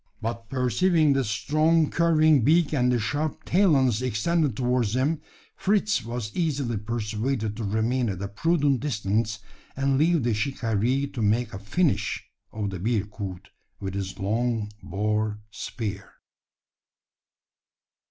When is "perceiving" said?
0.49-1.13